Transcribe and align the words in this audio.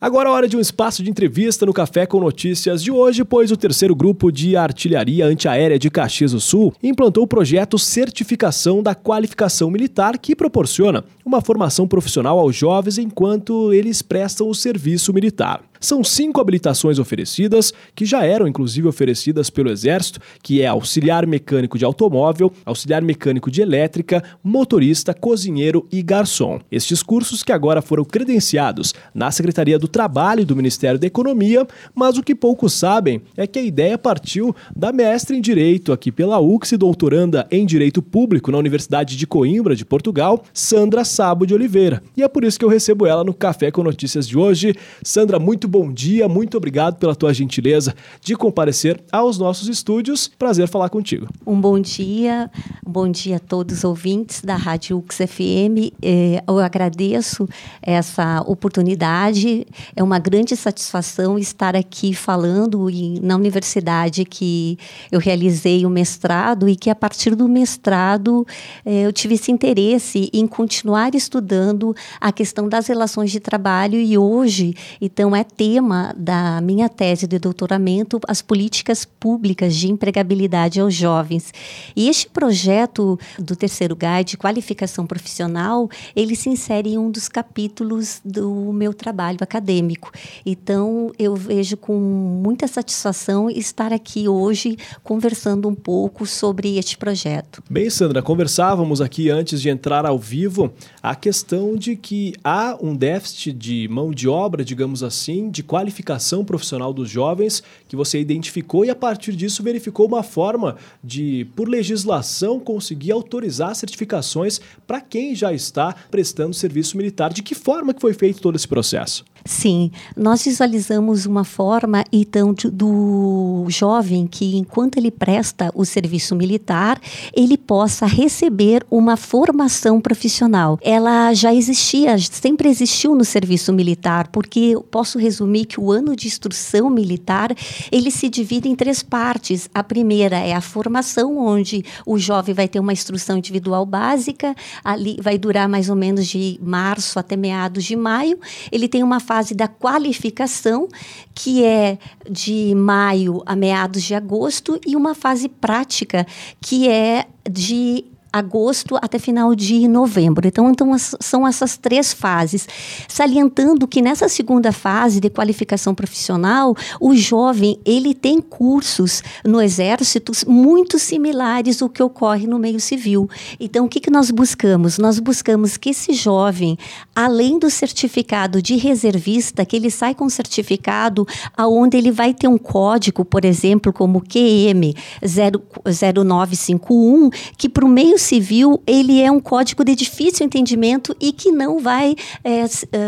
Agora 0.00 0.28
é 0.28 0.32
hora 0.32 0.48
de 0.48 0.56
um 0.56 0.60
espaço 0.60 1.02
de 1.02 1.10
entrevista 1.10 1.66
no 1.66 1.72
Café 1.72 2.06
com 2.06 2.20
Notícias 2.20 2.84
de 2.84 2.88
hoje, 2.88 3.24
pois 3.24 3.50
o 3.50 3.56
terceiro 3.56 3.96
grupo 3.96 4.30
de 4.30 4.56
artilharia 4.56 5.26
antiaérea 5.26 5.76
de 5.76 5.90
Caxias 5.90 6.30
do 6.30 6.40
Sul 6.40 6.72
implantou 6.80 7.24
o 7.24 7.26
projeto 7.26 7.76
Certificação 7.76 8.80
da 8.80 8.94
Qualificação 8.94 9.68
Militar, 9.72 10.16
que 10.16 10.36
proporciona 10.36 11.02
uma 11.24 11.40
formação 11.40 11.88
profissional 11.88 12.38
aos 12.38 12.54
jovens 12.54 12.96
enquanto 12.96 13.72
eles 13.72 14.00
prestam 14.00 14.48
o 14.48 14.54
serviço 14.54 15.12
militar. 15.12 15.64
São 15.80 16.02
cinco 16.02 16.40
habilitações 16.40 16.98
oferecidas, 16.98 17.72
que 17.94 18.04
já 18.04 18.24
eram 18.24 18.46
inclusive 18.46 18.88
oferecidas 18.88 19.50
pelo 19.50 19.70
Exército, 19.70 20.20
que 20.42 20.62
é 20.62 20.66
auxiliar 20.66 21.26
mecânico 21.26 21.78
de 21.78 21.84
automóvel, 21.84 22.52
auxiliar 22.64 23.02
mecânico 23.02 23.50
de 23.50 23.60
elétrica, 23.60 24.22
motorista, 24.42 25.14
cozinheiro 25.14 25.86
e 25.90 26.02
garçom. 26.02 26.60
Estes 26.70 27.02
cursos 27.02 27.42
que 27.42 27.52
agora 27.52 27.82
foram 27.82 28.04
credenciados 28.04 28.94
na 29.14 29.30
Secretaria 29.30 29.78
do 29.78 29.88
Trabalho 29.88 30.44
do 30.44 30.56
Ministério 30.56 30.98
da 30.98 31.06
Economia, 31.06 31.66
mas 31.94 32.16
o 32.16 32.22
que 32.22 32.34
poucos 32.34 32.72
sabem 32.72 33.22
é 33.36 33.46
que 33.46 33.58
a 33.58 33.62
ideia 33.62 33.96
partiu 33.96 34.54
da 34.74 34.92
mestre 34.92 35.36
em 35.36 35.40
Direito 35.40 35.92
aqui 35.92 36.10
pela 36.10 36.40
UX 36.40 36.72
e 36.72 36.76
doutoranda 36.76 37.46
em 37.50 37.64
Direito 37.64 38.02
Público 38.02 38.50
na 38.50 38.58
Universidade 38.58 39.16
de 39.16 39.26
Coimbra, 39.26 39.76
de 39.76 39.84
Portugal, 39.84 40.42
Sandra 40.52 41.04
Sabo 41.04 41.46
de 41.46 41.54
Oliveira. 41.54 42.02
E 42.16 42.22
é 42.22 42.28
por 42.28 42.44
isso 42.44 42.58
que 42.58 42.64
eu 42.64 42.68
recebo 42.68 43.06
ela 43.06 43.22
no 43.22 43.34
Café 43.34 43.70
com 43.70 43.82
Notícias 43.82 44.26
de 44.26 44.36
hoje. 44.36 44.74
Sandra, 45.02 45.38
muito 45.38 45.67
bom 45.68 45.92
dia, 45.92 46.28
muito 46.28 46.56
obrigado 46.56 46.96
pela 46.96 47.14
tua 47.14 47.32
gentileza 47.34 47.94
de 48.20 48.34
comparecer 48.34 49.00
aos 49.12 49.38
nossos 49.38 49.68
estúdios. 49.68 50.30
Prazer 50.38 50.68
falar 50.68 50.88
contigo. 50.88 51.28
Um 51.46 51.60
bom 51.60 51.78
dia, 51.78 52.50
um 52.86 52.90
bom 52.90 53.08
dia 53.08 53.36
a 53.36 53.40
todos 53.40 53.78
os 53.78 53.84
ouvintes 53.84 54.40
da 54.40 54.56
Rádio 54.56 54.98
UX 54.98 55.16
FM. 55.16 55.92
É, 56.02 56.42
eu 56.46 56.58
agradeço 56.58 57.48
essa 57.82 58.42
oportunidade 58.46 59.66
é 59.94 60.02
uma 60.02 60.18
grande 60.18 60.56
satisfação 60.56 61.38
estar 61.38 61.76
aqui 61.76 62.14
falando 62.14 62.88
na 63.22 63.36
universidade 63.36 64.24
que 64.24 64.78
eu 65.10 65.20
realizei 65.20 65.84
o 65.84 65.90
mestrado 65.90 66.68
e 66.68 66.76
que 66.76 66.90
a 66.90 66.94
partir 66.94 67.34
do 67.34 67.48
mestrado 67.48 68.46
eh, 68.84 69.06
eu 69.06 69.12
tive 69.12 69.34
esse 69.34 69.50
interesse 69.50 70.30
em 70.32 70.46
continuar 70.46 71.14
estudando 71.14 71.94
a 72.20 72.32
questão 72.32 72.68
das 72.68 72.86
relações 72.86 73.30
de 73.30 73.40
trabalho 73.40 74.00
e 74.00 74.16
hoje, 74.16 74.74
então, 75.00 75.34
é 75.34 75.44
tema 75.58 76.14
da 76.16 76.60
minha 76.60 76.88
tese 76.88 77.26
de 77.26 77.36
doutoramento 77.36 78.20
as 78.28 78.40
políticas 78.40 79.04
públicas 79.04 79.74
de 79.74 79.90
empregabilidade 79.90 80.80
aos 80.80 80.94
jovens. 80.94 81.52
E 81.96 82.08
este 82.08 82.28
projeto 82.28 83.18
do 83.36 83.56
terceiro 83.56 83.96
guide, 83.96 84.36
qualificação 84.36 85.04
profissional, 85.04 85.90
ele 86.14 86.36
se 86.36 86.48
insere 86.48 86.90
em 86.90 86.98
um 86.98 87.10
dos 87.10 87.28
capítulos 87.28 88.20
do 88.24 88.72
meu 88.72 88.94
trabalho 88.94 89.38
acadêmico. 89.40 90.12
Então, 90.46 91.10
eu 91.18 91.34
vejo 91.34 91.76
com 91.76 91.98
muita 91.98 92.68
satisfação 92.68 93.50
estar 93.50 93.92
aqui 93.92 94.28
hoje 94.28 94.76
conversando 95.02 95.68
um 95.68 95.74
pouco 95.74 96.24
sobre 96.24 96.78
este 96.78 96.96
projeto. 96.96 97.64
Bem, 97.68 97.90
Sandra, 97.90 98.22
conversávamos 98.22 99.00
aqui 99.00 99.28
antes 99.28 99.60
de 99.60 99.68
entrar 99.68 100.06
ao 100.06 100.20
vivo 100.20 100.72
a 101.02 101.16
questão 101.16 101.74
de 101.74 101.96
que 101.96 102.34
há 102.44 102.78
um 102.80 102.94
déficit 102.94 103.52
de 103.52 103.88
mão 103.88 104.12
de 104.12 104.28
obra, 104.28 104.64
digamos 104.64 105.02
assim, 105.02 105.47
de 105.50 105.62
qualificação 105.62 106.44
profissional 106.44 106.92
dos 106.92 107.08
jovens 107.08 107.62
que 107.88 107.96
você 107.96 108.20
identificou 108.20 108.84
e 108.84 108.90
a 108.90 108.94
partir 108.94 109.32
disso 109.32 109.62
verificou 109.62 110.06
uma 110.06 110.22
forma 110.22 110.76
de, 111.02 111.46
por 111.56 111.68
legislação, 111.68 112.60
conseguir 112.60 113.12
autorizar 113.12 113.74
certificações 113.74 114.60
para 114.86 115.00
quem 115.00 115.34
já 115.34 115.52
está 115.52 115.94
prestando 116.10 116.54
serviço 116.54 116.96
militar. 116.96 117.32
De 117.32 117.42
que 117.42 117.54
forma 117.54 117.94
que 117.94 118.00
foi 118.00 118.14
feito 118.14 118.40
todo 118.40 118.56
esse 118.56 118.68
processo? 118.68 119.24
Sim, 119.48 119.90
nós 120.14 120.44
visualizamos 120.44 121.24
uma 121.24 121.42
forma, 121.42 122.04
então, 122.12 122.54
do 122.70 123.64
jovem 123.70 124.26
que, 124.26 124.58
enquanto 124.58 124.98
ele 124.98 125.10
presta 125.10 125.72
o 125.74 125.86
serviço 125.86 126.36
militar, 126.36 127.00
ele 127.34 127.56
possa 127.56 128.04
receber 128.04 128.84
uma 128.90 129.16
formação 129.16 130.02
profissional. 130.02 130.78
Ela 130.82 131.32
já 131.32 131.54
existia, 131.54 132.18
sempre 132.18 132.68
existiu 132.68 133.14
no 133.14 133.24
serviço 133.24 133.72
militar, 133.72 134.28
porque 134.28 134.76
posso 134.90 135.18
resumir 135.18 135.64
que 135.64 135.80
o 135.80 135.90
ano 135.90 136.14
de 136.14 136.26
instrução 136.26 136.90
militar 136.90 137.50
ele 137.90 138.10
se 138.10 138.28
divide 138.28 138.68
em 138.68 138.76
três 138.76 139.02
partes. 139.02 139.66
A 139.72 139.82
primeira 139.82 140.36
é 140.36 140.52
a 140.52 140.60
formação, 140.60 141.38
onde 141.38 141.82
o 142.04 142.18
jovem 142.18 142.54
vai 142.54 142.68
ter 142.68 142.80
uma 142.80 142.92
instrução 142.92 143.38
individual 143.38 143.86
básica, 143.86 144.54
ali 144.84 145.16
vai 145.22 145.38
durar 145.38 145.70
mais 145.70 145.88
ou 145.88 145.96
menos 145.96 146.26
de 146.26 146.60
março 146.62 147.18
até 147.18 147.34
meados 147.34 147.82
de 147.84 147.96
maio. 147.96 148.38
Ele 148.70 148.86
tem 148.86 149.02
uma 149.02 149.18
fase 149.18 149.37
da 149.54 149.68
qualificação, 149.68 150.88
que 151.34 151.64
é 151.64 151.98
de 152.30 152.74
maio 152.74 153.42
a 153.46 153.54
meados 153.56 154.02
de 154.02 154.14
agosto, 154.14 154.78
e 154.86 154.96
uma 154.96 155.14
fase 155.14 155.48
prática, 155.48 156.26
que 156.60 156.88
é 156.88 157.26
de 157.48 158.04
agosto 158.32 158.96
até 159.00 159.18
final 159.18 159.54
de 159.54 159.88
novembro. 159.88 160.46
Então, 160.46 160.70
então 160.70 160.96
são 160.98 161.46
essas 161.46 161.76
três 161.76 162.12
fases. 162.12 162.68
Salientando 163.08 163.86
que 163.86 164.02
nessa 164.02 164.28
segunda 164.28 164.72
fase 164.72 165.20
de 165.20 165.30
qualificação 165.30 165.94
profissional, 165.94 166.74
o 167.00 167.14
jovem 167.14 167.78
ele 167.84 168.14
tem 168.14 168.40
cursos 168.40 169.22
no 169.44 169.60
exército 169.60 170.32
muito 170.46 170.98
similares 170.98 171.80
ao 171.80 171.88
que 171.88 172.02
ocorre 172.02 172.46
no 172.46 172.58
meio 172.58 172.80
civil. 172.80 173.28
Então, 173.58 173.86
o 173.86 173.88
que, 173.88 174.00
que 174.00 174.10
nós 174.10 174.30
buscamos? 174.30 174.98
Nós 174.98 175.18
buscamos 175.18 175.76
que 175.76 175.90
esse 175.90 176.12
jovem, 176.12 176.78
além 177.14 177.58
do 177.58 177.70
certificado 177.70 178.60
de 178.60 178.76
reservista, 178.76 179.64
que 179.64 179.76
ele 179.76 179.90
sai 179.90 180.14
com 180.14 180.28
certificado 180.28 181.26
aonde 181.56 181.96
ele 181.96 182.10
vai 182.10 182.34
ter 182.34 182.48
um 182.48 182.58
código, 182.58 183.24
por 183.24 183.44
exemplo, 183.44 183.92
como 183.92 184.20
QM 184.20 184.94
0951, 185.22 187.30
que 187.56 187.68
para 187.68 187.84
o 187.84 187.88
meio 187.88 188.17
civil 188.18 188.82
ele 188.86 189.20
é 189.20 189.30
um 189.30 189.40
código 189.40 189.84
de 189.84 189.94
difícil 189.94 190.44
entendimento 190.44 191.14
e 191.20 191.32
que 191.32 191.50
não 191.50 191.78
vai 191.78 192.16
é, 192.42 192.64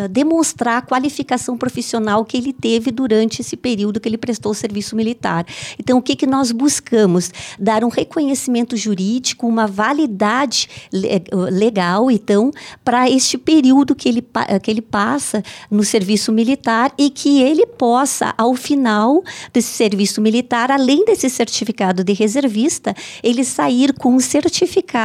demonstrar 0.08 0.78
a 0.78 0.82
qualificação 0.82 1.56
profissional 1.56 2.24
que 2.24 2.36
ele 2.36 2.52
teve 2.52 2.90
durante 2.90 3.40
esse 3.40 3.56
período 3.56 4.00
que 4.00 4.08
ele 4.08 4.18
prestou 4.18 4.52
o 4.52 4.54
serviço 4.54 4.94
militar. 4.94 5.44
Então, 5.78 5.98
o 5.98 6.02
que, 6.02 6.14
que 6.14 6.26
nós 6.26 6.52
buscamos? 6.52 7.30
Dar 7.58 7.84
um 7.84 7.88
reconhecimento 7.88 8.76
jurídico, 8.76 9.46
uma 9.46 9.66
validade 9.66 10.68
legal, 11.50 12.10
então, 12.10 12.50
para 12.84 13.10
este 13.10 13.36
período 13.38 13.94
que 13.94 14.08
ele, 14.08 14.24
que 14.62 14.70
ele 14.70 14.82
passa 14.82 15.42
no 15.70 15.84
serviço 15.84 16.32
militar 16.32 16.92
e 16.98 17.10
que 17.10 17.42
ele 17.42 17.66
possa, 17.66 18.34
ao 18.36 18.54
final 18.54 19.22
desse 19.52 19.72
serviço 19.72 20.20
militar, 20.20 20.70
além 20.70 21.04
desse 21.04 21.28
certificado 21.28 22.04
de 22.04 22.12
reservista, 22.12 22.94
ele 23.22 23.44
sair 23.44 23.92
com 23.94 24.14
um 24.14 24.20
certificado 24.20 24.99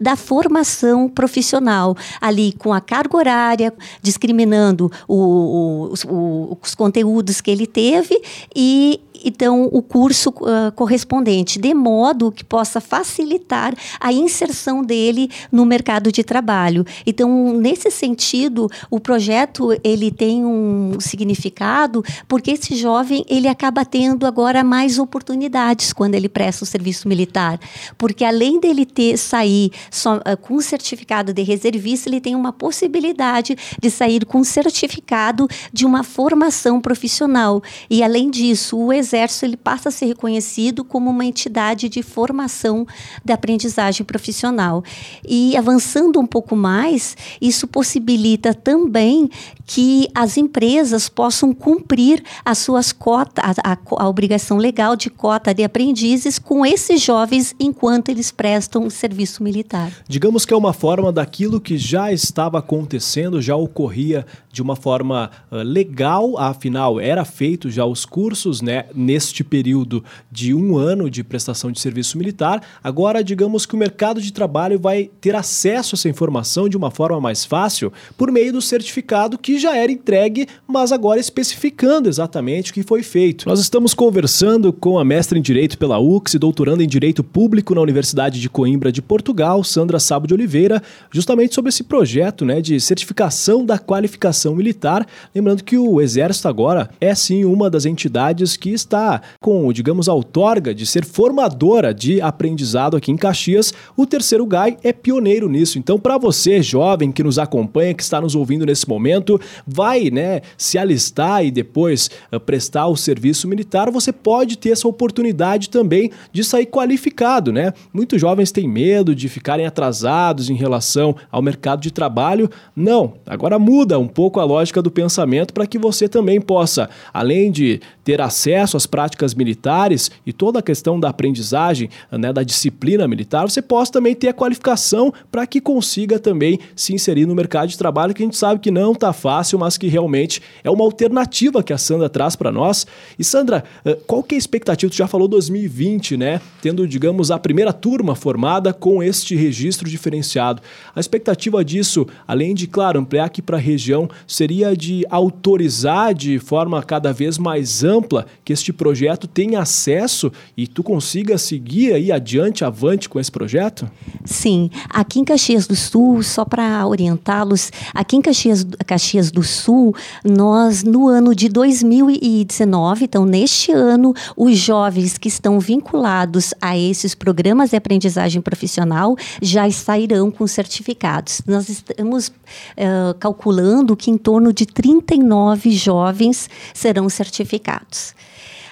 da 0.00 0.16
formação 0.16 1.08
profissional, 1.08 1.96
ali 2.20 2.52
com 2.52 2.72
a 2.72 2.80
carga 2.80 3.16
horária, 3.16 3.72
discriminando 4.02 4.90
o, 5.06 5.92
o, 6.08 6.58
os 6.62 6.74
conteúdos 6.74 7.40
que 7.40 7.50
ele 7.50 7.66
teve 7.66 8.20
e 8.54 9.00
então 9.24 9.68
o 9.72 9.82
curso 9.82 10.30
uh, 10.30 10.72
correspondente, 10.74 11.58
de 11.58 11.74
modo 11.74 12.32
que 12.32 12.44
possa 12.44 12.80
facilitar 12.80 13.74
a 14.00 14.12
inserção 14.12 14.82
dele 14.82 15.30
no 15.50 15.64
mercado 15.64 16.10
de 16.12 16.22
trabalho. 16.22 16.84
Então, 17.06 17.54
nesse 17.54 17.90
sentido, 17.90 18.68
o 18.90 19.00
projeto 19.00 19.70
ele 19.82 20.10
tem 20.10 20.44
um 20.44 20.98
significado 21.00 22.02
porque 22.28 22.52
esse 22.52 22.74
jovem 22.74 23.24
ele 23.28 23.48
acaba 23.48 23.84
tendo 23.84 24.26
agora 24.26 24.62
mais 24.62 24.98
oportunidades 24.98 25.92
quando 25.92 26.14
ele 26.14 26.28
presta 26.28 26.64
o 26.64 26.66
serviço 26.66 27.08
militar, 27.08 27.58
porque 27.96 28.24
além 28.24 28.60
dele 28.60 28.84
ter 28.84 29.16
sair 29.16 29.70
só, 29.90 30.16
uh, 30.16 30.36
com 30.40 30.60
certificado 30.60 31.32
de 31.32 31.42
reservista, 31.42 32.08
ele 32.08 32.20
tem 32.20 32.34
uma 32.34 32.52
possibilidade 32.52 33.56
de 33.80 33.90
sair 33.90 34.24
com 34.24 34.42
certificado 34.44 35.48
de 35.72 35.84
uma 35.84 36.02
formação 36.02 36.80
profissional. 36.80 37.62
E 37.90 38.02
além 38.02 38.30
disso, 38.30 38.76
o 38.78 38.92
Exército 39.06 39.44
ele 39.44 39.56
passa 39.56 39.88
a 39.88 39.92
ser 39.92 40.06
reconhecido 40.06 40.84
como 40.84 41.10
uma 41.10 41.24
entidade 41.24 41.88
de 41.88 42.02
formação 42.02 42.86
da 43.24 43.34
aprendizagem 43.34 44.04
profissional. 44.04 44.82
E 45.26 45.56
avançando 45.56 46.18
um 46.18 46.26
pouco 46.26 46.56
mais, 46.56 47.16
isso 47.40 47.66
possibilita 47.66 48.52
também 48.52 49.30
que 49.64 50.08
as 50.14 50.36
empresas 50.36 51.08
possam 51.08 51.52
cumprir 51.52 52.22
as 52.44 52.58
suas 52.58 52.92
cotas, 52.92 53.44
a, 53.64 53.72
a, 53.72 53.78
a 53.98 54.08
obrigação 54.08 54.56
legal 54.56 54.96
de 54.96 55.10
cota 55.10 55.54
de 55.54 55.64
aprendizes 55.64 56.38
com 56.38 56.64
esses 56.64 57.00
jovens 57.00 57.54
enquanto 57.58 58.08
eles 58.08 58.30
prestam 58.30 58.88
serviço 58.90 59.42
militar. 59.42 59.92
Digamos 60.08 60.44
que 60.44 60.54
é 60.54 60.56
uma 60.56 60.72
forma 60.72 61.12
daquilo 61.12 61.60
que 61.60 61.76
já 61.76 62.12
estava 62.12 62.58
acontecendo, 62.58 63.40
já 63.40 63.56
ocorria 63.56 64.26
de 64.52 64.62
uma 64.62 64.74
forma 64.74 65.30
uh, 65.50 65.56
legal, 65.56 66.38
afinal 66.38 66.98
era 66.98 67.24
feito 67.24 67.70
já 67.70 67.84
os 67.84 68.06
cursos, 68.06 68.62
né, 68.62 68.86
neste 68.96 69.44
período 69.44 70.02
de 70.30 70.54
um 70.54 70.76
ano 70.76 71.10
de 71.10 71.22
prestação 71.22 71.70
de 71.70 71.80
serviço 71.80 72.18
militar. 72.18 72.62
Agora, 72.82 73.22
digamos 73.22 73.66
que 73.66 73.74
o 73.74 73.78
mercado 73.78 74.20
de 74.20 74.32
trabalho 74.32 74.78
vai 74.78 75.10
ter 75.20 75.34
acesso 75.34 75.94
a 75.94 75.96
essa 75.96 76.08
informação 76.08 76.68
de 76.68 76.76
uma 76.76 76.90
forma 76.90 77.20
mais 77.20 77.44
fácil 77.44 77.92
por 78.16 78.30
meio 78.30 78.52
do 78.52 78.62
certificado 78.62 79.38
que 79.38 79.58
já 79.58 79.76
era 79.76 79.92
entregue, 79.92 80.46
mas 80.66 80.92
agora 80.92 81.20
especificando 81.20 82.08
exatamente 82.08 82.70
o 82.70 82.74
que 82.74 82.82
foi 82.82 83.02
feito. 83.02 83.48
Nós 83.48 83.60
estamos 83.60 83.94
conversando 83.94 84.72
com 84.72 84.98
a 84.98 85.04
mestra 85.04 85.38
em 85.38 85.42
Direito 85.42 85.78
pela 85.78 85.98
UX 85.98 86.34
e 86.34 86.38
doutoranda 86.38 86.82
em 86.82 86.88
Direito 86.88 87.22
Público 87.22 87.74
na 87.74 87.80
Universidade 87.80 88.40
de 88.40 88.48
Coimbra 88.48 88.90
de 88.90 89.02
Portugal, 89.02 89.62
Sandra 89.62 89.98
Sabo 89.98 90.26
de 90.26 90.34
Oliveira, 90.34 90.82
justamente 91.10 91.54
sobre 91.54 91.68
esse 91.68 91.84
projeto 91.84 92.44
né, 92.44 92.60
de 92.60 92.80
certificação 92.80 93.64
da 93.64 93.78
qualificação 93.78 94.54
militar. 94.54 95.06
Lembrando 95.34 95.64
que 95.64 95.76
o 95.76 96.00
Exército 96.00 96.48
agora 96.48 96.90
é 97.00 97.14
sim 97.14 97.44
uma 97.44 97.68
das 97.68 97.86
entidades 97.86 98.56
que 98.56 98.70
está 98.86 99.20
com, 99.40 99.70
digamos, 99.72 100.08
a 100.08 100.14
outorga 100.14 100.74
de 100.74 100.86
ser 100.86 101.04
formadora 101.04 101.92
de 101.92 102.20
aprendizado 102.20 102.96
aqui 102.96 103.12
em 103.12 103.16
Caxias. 103.16 103.74
O 103.96 104.06
terceiro 104.06 104.46
GAI 104.46 104.76
é 104.82 104.92
pioneiro 104.92 105.48
nisso. 105.48 105.78
Então, 105.78 105.98
para 105.98 106.16
você, 106.16 106.62
jovem 106.62 107.12
que 107.12 107.22
nos 107.22 107.38
acompanha, 107.38 107.94
que 107.94 108.02
está 108.02 108.20
nos 108.20 108.34
ouvindo 108.34 108.64
nesse 108.64 108.88
momento, 108.88 109.40
vai 109.66 110.10
né, 110.10 110.40
se 110.56 110.78
alistar 110.78 111.44
e 111.44 111.50
depois 111.50 112.10
uh, 112.32 112.40
prestar 112.40 112.86
o 112.86 112.96
serviço 112.96 113.48
militar, 113.48 113.90
você 113.90 114.12
pode 114.12 114.56
ter 114.56 114.70
essa 114.70 114.88
oportunidade 114.88 115.68
também 115.68 116.10
de 116.32 116.42
sair 116.42 116.66
qualificado. 116.66 117.52
Né? 117.52 117.72
Muitos 117.92 118.20
jovens 118.20 118.52
têm 118.52 118.68
medo 118.68 119.14
de 119.14 119.28
ficarem 119.28 119.66
atrasados 119.66 120.48
em 120.48 120.54
relação 120.54 121.14
ao 121.30 121.42
mercado 121.42 121.80
de 121.80 121.90
trabalho. 121.90 122.48
Não, 122.74 123.14
agora 123.26 123.58
muda 123.58 123.98
um 123.98 124.08
pouco 124.08 124.40
a 124.40 124.44
lógica 124.44 124.80
do 124.80 124.90
pensamento 124.90 125.52
para 125.52 125.66
que 125.66 125.78
você 125.78 126.08
também 126.08 126.40
possa, 126.40 126.88
além 127.12 127.50
de 127.50 127.80
ter 128.04 128.20
acesso 128.20 128.75
às 128.76 128.86
práticas 128.86 129.34
militares 129.34 130.10
e 130.24 130.32
toda 130.32 130.58
a 130.58 130.62
questão 130.62 130.98
da 131.00 131.08
aprendizagem, 131.08 131.88
né, 132.10 132.32
da 132.32 132.42
disciplina 132.42 133.08
militar, 133.08 133.48
você 133.48 133.62
possa 133.62 133.92
também 133.92 134.14
ter 134.14 134.28
a 134.28 134.32
qualificação 134.32 135.12
para 135.30 135.46
que 135.46 135.60
consiga 135.60 136.18
também 136.18 136.58
se 136.74 136.94
inserir 136.94 137.26
no 137.26 137.34
mercado 137.34 137.68
de 137.68 137.78
trabalho, 137.78 138.14
que 138.14 138.22
a 138.22 138.26
gente 138.26 138.36
sabe 138.36 138.60
que 138.60 138.70
não 138.70 138.92
está 138.92 139.12
fácil, 139.12 139.58
mas 139.58 139.78
que 139.78 139.88
realmente 139.88 140.42
é 140.62 140.70
uma 140.70 140.84
alternativa 140.84 141.62
que 141.62 141.72
a 141.72 141.78
Sandra 141.78 142.08
traz 142.08 142.36
para 142.36 142.52
nós. 142.52 142.86
E 143.18 143.24
Sandra, 143.24 143.64
eh, 143.84 143.98
qual 144.06 144.22
que 144.22 144.34
é 144.34 144.36
a 144.36 144.38
expectativa? 144.38 144.90
Tu 144.90 144.96
já 144.96 145.06
falou 145.06 145.28
2020, 145.28 146.16
né? 146.16 146.40
Tendo, 146.60 146.86
digamos, 146.86 147.30
a 147.30 147.38
primeira 147.38 147.72
turma 147.72 148.14
formada 148.14 148.72
com 148.72 149.02
este 149.02 149.34
registro 149.34 149.88
diferenciado. 149.88 150.62
A 150.94 151.00
expectativa 151.00 151.64
disso, 151.64 152.06
além 152.26 152.54
de, 152.54 152.66
claro, 152.66 153.00
ampliar 153.00 153.24
aqui 153.24 153.40
para 153.40 153.56
a 153.56 153.60
região, 153.60 154.08
seria 154.26 154.76
de 154.76 155.04
autorizar 155.10 156.14
de 156.14 156.38
forma 156.38 156.82
cada 156.82 157.12
vez 157.12 157.38
mais 157.38 157.84
ampla 157.84 158.26
que 158.44 158.52
este 158.52 158.65
projeto 158.72 159.26
tenha 159.26 159.60
acesso 159.60 160.32
e 160.56 160.66
tu 160.66 160.82
consiga 160.82 161.38
seguir 161.38 161.92
aí 161.92 162.10
adiante, 162.10 162.64
avante 162.64 163.08
com 163.08 163.20
esse 163.20 163.30
projeto? 163.30 163.90
Sim, 164.24 164.70
aqui 164.90 165.20
em 165.20 165.24
Caxias 165.24 165.66
do 165.66 165.76
Sul, 165.76 166.22
só 166.22 166.44
para 166.44 166.86
orientá-los, 166.86 167.70
aqui 167.94 168.16
em 168.16 168.22
Caxias, 168.22 168.66
Caxias 168.86 169.30
do 169.30 169.42
Sul, 169.42 169.94
nós 170.24 170.82
no 170.82 171.08
ano 171.08 171.34
de 171.34 171.48
2019, 171.48 173.04
então 173.04 173.24
neste 173.24 173.72
ano, 173.72 174.14
os 174.36 174.56
jovens 174.56 175.18
que 175.18 175.28
estão 175.28 175.60
vinculados 175.60 176.54
a 176.60 176.76
esses 176.76 177.14
programas 177.14 177.70
de 177.70 177.76
aprendizagem 177.76 178.40
profissional 178.40 179.16
já 179.40 179.70
sairão 179.70 180.30
com 180.30 180.46
certificados. 180.46 181.42
Nós 181.46 181.68
estamos 181.68 182.28
uh, 182.28 183.14
calculando 183.18 183.96
que 183.96 184.10
em 184.10 184.18
torno 184.18 184.52
de 184.52 184.66
39 184.66 185.70
jovens 185.70 186.48
serão 186.74 187.08
certificados. 187.08 188.14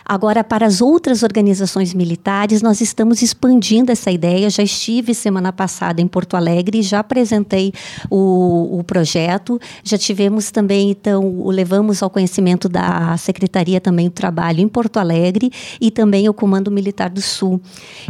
Agora, 0.07 0.45
para 0.45 0.67
as 0.67 0.83
outras 0.83 1.23
organizações 1.23 1.95
militares, 1.95 2.61
nós 2.61 2.83
estamos 2.83 3.23
expandindo 3.23 3.91
essa 3.91 4.11
ideia. 4.11 4.51
Já 4.51 4.63
estive 4.63 5.15
semana 5.15 5.51
passada 5.51 6.03
em 6.03 6.07
Porto 6.07 6.37
Alegre, 6.37 6.83
já 6.83 6.99
apresentei 6.99 7.73
o, 8.11 8.79
o 8.79 8.85
projeto. 8.85 9.59
Já 9.83 9.97
tivemos 9.97 10.51
também, 10.51 10.91
então, 10.91 11.25
o 11.25 11.51
levamos 11.51 12.03
ao 12.03 12.11
conhecimento 12.11 12.69
da 12.69 13.17
Secretaria 13.17 13.81
também 13.81 14.09
do 14.09 14.13
Trabalho 14.13 14.61
em 14.61 14.69
Porto 14.69 14.99
Alegre 14.99 15.51
e 15.81 15.91
também 15.91 16.29
o 16.29 16.35
Comando 16.35 16.71
Militar 16.71 17.09
do 17.09 17.23
Sul. 17.23 17.59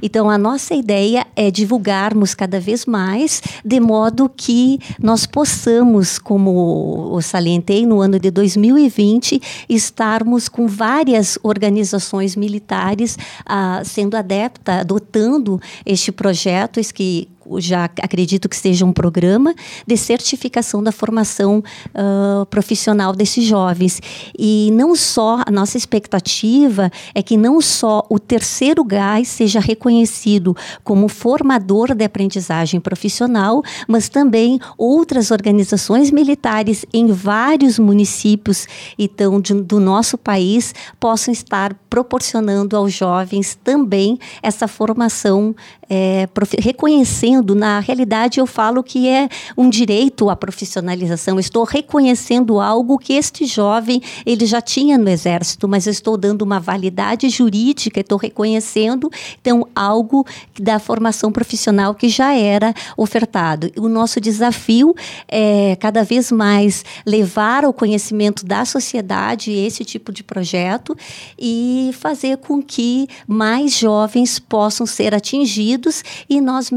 Então, 0.02 0.28
a 0.28 0.36
nossa 0.36 0.74
ideia 0.74 1.24
é 1.36 1.48
divulgarmos 1.48 2.34
cada 2.34 2.58
vez 2.58 2.86
mais, 2.86 3.40
de 3.64 3.78
modo 3.78 4.28
que 4.28 4.80
nós 5.00 5.26
possamos, 5.26 6.18
como 6.18 7.12
eu 7.14 7.22
salientei, 7.22 7.86
no 7.86 8.00
ano 8.00 8.18
de 8.18 8.32
2020, 8.32 9.40
estarmos 9.68 10.48
com 10.48 10.66
várias 10.66 11.38
organizações 11.42 11.83
organizações 11.84 12.34
militares 12.34 13.18
ah, 13.44 13.82
sendo 13.84 14.16
adepta, 14.16 14.80
adotando 14.80 15.60
este 15.84 16.10
projeto, 16.10 16.80
que 16.94 17.28
já 17.58 17.84
acredito 17.84 18.48
que 18.48 18.56
seja 18.56 18.84
um 18.84 18.92
programa 18.92 19.54
de 19.86 19.96
certificação 19.96 20.82
da 20.82 20.92
formação 20.92 21.62
uh, 21.90 22.46
profissional 22.46 23.12
desses 23.12 23.44
jovens. 23.44 24.00
E 24.38 24.70
não 24.72 24.94
só, 24.94 25.40
a 25.46 25.50
nossa 25.50 25.76
expectativa 25.76 26.90
é 27.14 27.22
que 27.22 27.36
não 27.36 27.60
só 27.60 28.04
o 28.08 28.18
terceiro 28.18 28.84
gás 28.84 29.28
seja 29.28 29.60
reconhecido 29.60 30.56
como 30.82 31.08
formador 31.08 31.94
de 31.94 32.04
aprendizagem 32.04 32.80
profissional, 32.80 33.62
mas 33.88 34.08
também 34.08 34.58
outras 34.76 35.30
organizações 35.30 36.10
militares 36.10 36.84
em 36.92 37.08
vários 37.08 37.78
municípios 37.78 38.66
então, 38.98 39.40
de, 39.40 39.54
do 39.54 39.80
nosso 39.80 40.16
país 40.16 40.74
possam 40.98 41.32
estar 41.32 41.74
proporcionando 41.88 42.76
aos 42.76 42.92
jovens 42.92 43.58
também 43.62 44.18
essa 44.42 44.66
formação 44.66 45.54
é, 45.88 46.28
reconhecendo, 46.58 47.33
na 47.42 47.80
realidade 47.80 48.38
eu 48.40 48.46
falo 48.46 48.82
que 48.82 49.08
é 49.08 49.28
um 49.56 49.68
direito 49.68 50.28
à 50.28 50.36
profissionalização, 50.36 51.38
estou 51.38 51.64
reconhecendo 51.64 52.60
algo 52.60 52.98
que 52.98 53.14
este 53.14 53.46
jovem 53.46 54.02
ele 54.26 54.46
já 54.46 54.60
tinha 54.60 54.98
no 54.98 55.08
exército, 55.08 55.66
mas 55.66 55.86
estou 55.86 56.16
dando 56.16 56.42
uma 56.42 56.60
validade 56.60 57.28
jurídica, 57.28 58.00
estou 58.00 58.18
reconhecendo 58.18 59.10
então 59.40 59.66
algo 59.74 60.26
da 60.60 60.78
formação 60.78 61.32
profissional 61.32 61.94
que 61.94 62.08
já 62.08 62.34
era 62.34 62.74
ofertado. 62.96 63.70
O 63.76 63.88
nosso 63.88 64.20
desafio 64.20 64.94
é 65.28 65.76
cada 65.76 66.02
vez 66.02 66.30
mais 66.30 66.84
levar 67.06 67.64
ao 67.64 67.72
conhecimento 67.72 68.44
da 68.44 68.64
sociedade 68.64 69.50
esse 69.50 69.84
tipo 69.84 70.12
de 70.12 70.22
projeto 70.22 70.96
e 71.38 71.90
fazer 71.94 72.38
com 72.38 72.62
que 72.62 73.08
mais 73.26 73.72
jovens 73.78 74.38
possam 74.38 74.86
ser 74.86 75.14
atingidos 75.14 76.02
e 76.28 76.40
nós 76.40 76.70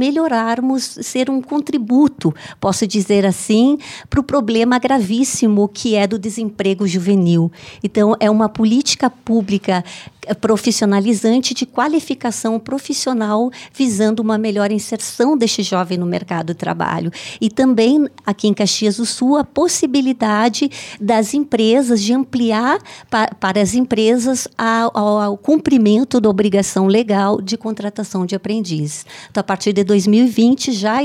ser 0.79 1.29
um 1.29 1.41
contributo, 1.41 2.33
posso 2.59 2.88
dizer 2.88 3.25
assim, 3.25 3.77
para 4.09 4.19
o 4.19 4.23
problema 4.23 4.79
gravíssimo 4.79 5.67
que 5.67 5.95
é 5.95 6.07
do 6.07 6.19
desemprego 6.19 6.88
juvenil. 6.88 7.51
Então, 7.83 8.15
é 8.19 8.29
uma 8.29 8.49
política 8.49 9.09
pública 9.09 9.83
profissionalizante 10.36 11.53
de 11.53 11.65
qualificação 11.65 12.60
profissional 12.60 13.51
visando 13.74 14.22
uma 14.22 14.38
melhor 14.38 14.72
inserção 14.72 15.38
deste 15.38 15.63
jovem 15.63 15.98
no 15.98 16.05
mercado 16.05 16.48
de 16.48 16.53
trabalho. 16.53 17.12
E 17.39 17.50
também 17.50 18.07
aqui 18.25 18.48
em 18.48 18.53
Caxias 18.53 18.98
do 18.98 19.05
Sul 19.05 19.38
a 19.38 19.43
possibilidade 19.43 20.69
das 21.00 21.34
empresas 21.34 22.01
de 22.01 22.13
ampliar 22.13 22.79
pa 23.10 23.27
para 23.39 23.62
as 23.62 23.74
empresas 23.74 24.48
ao, 24.57 25.38
cumprimento 25.38 26.19
da 26.19 26.29
obrigação 26.29 26.88
legal 26.88 27.41
de 27.41 27.57
contratação 27.57 28.25
de 28.25 28.36
aprendizes. 28.36 29.05
Então, 29.29 29.41
a 29.41 29.43
partir 29.43 29.74
de 29.74 29.84
2020 29.84 30.72
já, 30.72 30.98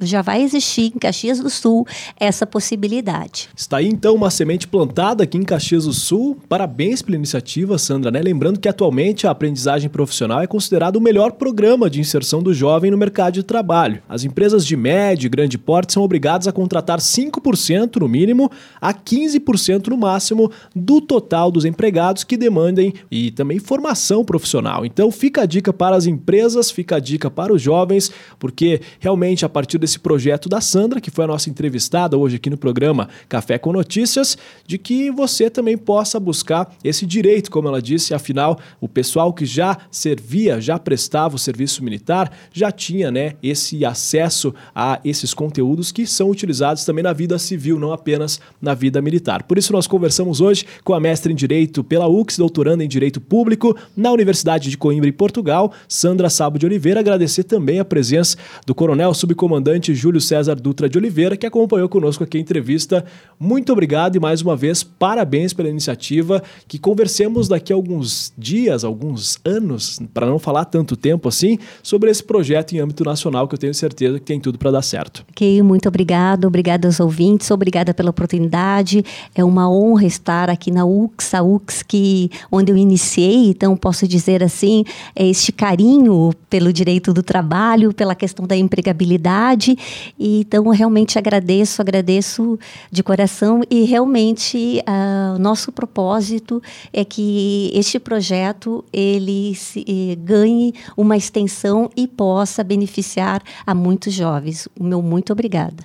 já 0.00 0.22
vai 0.22 0.42
existir 0.42 0.92
em 0.94 0.98
Caxias 0.98 1.38
do 1.38 1.50
Sul 1.50 1.86
essa 2.18 2.46
possibilidade. 2.46 3.48
Está 3.56 3.78
aí 3.78 3.88
então 3.88 4.14
uma 4.14 4.30
semente 4.30 4.66
plantada 4.66 5.24
aqui 5.24 5.36
em 5.36 5.42
Caxias 5.42 5.84
do 5.84 5.92
Sul. 5.92 6.38
Parabéns 6.48 7.02
pela 7.02 7.16
iniciativa, 7.16 7.78
Sandra, 7.78 8.10
né? 8.10 8.20
Lembrando 8.20 8.58
que 8.64 8.68
atualmente 8.70 9.26
a 9.26 9.30
aprendizagem 9.30 9.90
profissional 9.90 10.40
é 10.40 10.46
considerado 10.46 10.96
o 10.96 11.00
melhor 11.00 11.32
programa 11.32 11.90
de 11.90 12.00
inserção 12.00 12.42
do 12.42 12.54
jovem 12.54 12.90
no 12.90 12.96
mercado 12.96 13.34
de 13.34 13.42
trabalho. 13.42 14.00
As 14.08 14.24
empresas 14.24 14.64
de 14.64 14.74
médio 14.74 15.26
e 15.26 15.28
grande 15.28 15.58
porte 15.58 15.92
são 15.92 16.02
obrigadas 16.02 16.48
a 16.48 16.52
contratar 16.52 16.98
5% 16.98 17.96
no 18.00 18.08
mínimo 18.08 18.50
a 18.80 18.94
15% 18.94 19.88
no 19.88 19.98
máximo 19.98 20.50
do 20.74 20.98
total 20.98 21.50
dos 21.50 21.66
empregados 21.66 22.24
que 22.24 22.38
demandem 22.38 22.94
e 23.10 23.30
também 23.30 23.58
formação 23.58 24.24
profissional. 24.24 24.86
Então 24.86 25.10
fica 25.10 25.42
a 25.42 25.46
dica 25.46 25.70
para 25.70 25.94
as 25.94 26.06
empresas, 26.06 26.70
fica 26.70 26.96
a 26.96 27.00
dica 27.00 27.30
para 27.30 27.52
os 27.52 27.60
jovens, 27.60 28.10
porque 28.38 28.80
realmente 28.98 29.44
a 29.44 29.48
partir 29.50 29.76
desse 29.76 29.98
projeto 29.98 30.48
da 30.48 30.62
Sandra, 30.62 31.02
que 31.02 31.10
foi 31.10 31.24
a 31.24 31.28
nossa 31.28 31.50
entrevistada 31.50 32.16
hoje 32.16 32.36
aqui 32.36 32.48
no 32.48 32.56
programa 32.56 33.10
Café 33.28 33.58
com 33.58 33.74
Notícias, 33.74 34.38
de 34.66 34.78
que 34.78 35.10
você 35.10 35.50
também 35.50 35.76
possa 35.76 36.18
buscar 36.18 36.74
esse 36.82 37.04
direito, 37.04 37.50
como 37.50 37.68
ela 37.68 37.82
disse, 37.82 38.14
afinal 38.14 38.53
Federal, 38.54 38.58
o 38.80 38.88
pessoal 38.88 39.32
que 39.32 39.44
já 39.44 39.76
servia, 39.90 40.60
já 40.60 40.78
prestava 40.78 41.36
o 41.36 41.38
serviço 41.38 41.82
militar, 41.82 42.30
já 42.52 42.70
tinha 42.70 43.10
né, 43.10 43.34
esse 43.42 43.84
acesso 43.84 44.54
a 44.74 45.00
esses 45.04 45.34
conteúdos 45.34 45.90
que 45.90 46.06
são 46.06 46.30
utilizados 46.30 46.84
também 46.84 47.02
na 47.02 47.12
vida 47.12 47.38
civil, 47.38 47.78
não 47.78 47.92
apenas 47.92 48.40
na 48.60 48.74
vida 48.74 49.00
militar. 49.00 49.42
Por 49.44 49.58
isso, 49.58 49.72
nós 49.72 49.86
conversamos 49.86 50.40
hoje 50.40 50.64
com 50.82 50.94
a 50.94 51.00
mestre 51.00 51.32
em 51.32 51.36
Direito 51.36 51.82
pela 51.82 52.08
UX, 52.08 52.36
doutoranda 52.36 52.84
em 52.84 52.88
Direito 52.88 53.20
Público 53.20 53.76
na 53.96 54.12
Universidade 54.12 54.70
de 54.70 54.78
Coimbra, 54.78 55.08
em 55.08 55.12
Portugal, 55.12 55.72
Sandra 55.88 56.30
Sabo 56.30 56.58
de 56.58 56.66
Oliveira. 56.66 57.00
Agradecer 57.00 57.44
também 57.44 57.80
a 57.80 57.84
presença 57.84 58.36
do 58.66 58.74
coronel 58.74 59.14
subcomandante 59.14 59.94
Júlio 59.94 60.20
César 60.20 60.56
Dutra 60.56 60.88
de 60.88 60.98
Oliveira, 60.98 61.36
que 61.36 61.46
acompanhou 61.46 61.88
conosco 61.88 62.24
aqui 62.24 62.38
a 62.38 62.40
entrevista. 62.40 63.04
Muito 63.38 63.72
obrigado 63.72 64.16
e 64.16 64.20
mais 64.20 64.42
uma 64.42 64.56
vez, 64.56 64.82
parabéns 64.82 65.52
pela 65.52 65.68
iniciativa. 65.68 66.42
Que 66.66 66.78
conversemos 66.78 67.48
daqui 67.48 67.72
a 67.72 67.76
alguns 67.76 68.04
dias, 68.04 68.43
alguns 68.84 69.38
anos, 69.44 69.98
para 70.12 70.26
não 70.26 70.38
falar 70.38 70.64
tanto 70.64 70.96
tempo 70.96 71.28
assim, 71.28 71.58
sobre 71.82 72.10
esse 72.10 72.22
projeto 72.22 72.74
em 72.74 72.80
âmbito 72.80 73.04
nacional 73.04 73.48
que 73.48 73.54
eu 73.54 73.58
tenho 73.58 73.74
certeza 73.74 74.18
que 74.18 74.24
tem 74.24 74.40
tudo 74.40 74.58
para 74.58 74.70
dar 74.70 74.82
certo. 74.82 75.24
Ok, 75.30 75.62
muito 75.62 75.88
obrigado, 75.88 76.46
obrigada 76.46 76.88
aos 76.88 77.00
ouvintes, 77.00 77.50
obrigada 77.50 77.94
pela 77.94 78.10
oportunidade. 78.10 79.04
É 79.34 79.44
uma 79.44 79.70
honra 79.70 80.06
estar 80.06 80.50
aqui 80.50 80.70
na 80.70 80.84
UX, 80.84 81.34
a 81.34 81.42
UX 81.42 81.82
que 81.82 82.30
onde 82.50 82.70
eu 82.72 82.76
iniciei, 82.76 83.48
então 83.48 83.76
posso 83.76 84.06
dizer 84.06 84.42
assim, 84.42 84.84
é 85.14 85.26
este 85.26 85.52
carinho 85.52 86.32
pelo 86.50 86.72
direito 86.72 87.12
do 87.12 87.22
trabalho, 87.22 87.92
pela 87.92 88.14
questão 88.14 88.46
da 88.46 88.56
empregabilidade. 88.56 89.76
E, 90.18 90.40
então 90.40 90.68
realmente 90.68 91.18
agradeço, 91.18 91.80
agradeço 91.80 92.58
de 92.90 93.02
coração 93.02 93.62
e 93.70 93.84
realmente 93.84 94.80
uh, 94.80 95.36
o 95.36 95.38
nosso 95.38 95.72
propósito 95.72 96.62
é 96.92 97.04
que 97.04 97.70
este 97.74 97.98
projeto 98.24 98.82
ele 98.90 99.54
se, 99.54 99.84
eh, 99.86 100.16
ganhe 100.16 100.72
uma 100.96 101.14
extensão 101.14 101.90
e 101.94 102.08
possa 102.08 102.64
beneficiar 102.64 103.42
a 103.66 103.74
muitos 103.74 104.14
jovens. 104.14 104.66
O 104.80 104.82
meu 104.82 105.02
muito 105.02 105.30
obrigada. 105.30 105.84